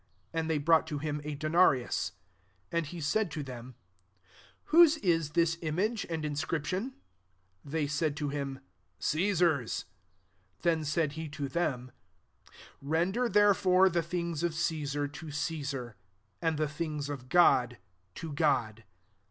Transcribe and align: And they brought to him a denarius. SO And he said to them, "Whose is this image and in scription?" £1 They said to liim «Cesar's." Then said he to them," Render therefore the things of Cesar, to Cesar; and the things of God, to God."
And 0.33 0.49
they 0.49 0.57
brought 0.57 0.87
to 0.87 0.97
him 0.97 1.21
a 1.23 1.35
denarius. 1.35 1.95
SO 1.95 2.11
And 2.77 2.85
he 2.87 2.99
said 2.99 3.29
to 3.29 3.43
them, 3.43 3.75
"Whose 4.73 4.97
is 4.97 5.33
this 5.33 5.59
image 5.61 6.07
and 6.09 6.25
in 6.25 6.35
scription?" 6.35 6.93
£1 7.67 7.71
They 7.71 7.85
said 7.85 8.17
to 8.17 8.29
liim 8.29 8.61
«Cesar's." 8.99 9.85
Then 10.63 10.83
said 10.83 11.11
he 11.11 11.29
to 11.29 11.47
them," 11.47 11.91
Render 12.81 13.29
therefore 13.29 13.89
the 13.89 14.01
things 14.01 14.41
of 14.41 14.55
Cesar, 14.55 15.07
to 15.07 15.29
Cesar; 15.29 15.97
and 16.41 16.57
the 16.57 16.67
things 16.67 17.07
of 17.07 17.29
God, 17.29 17.77
to 18.15 18.31
God." 18.33 18.83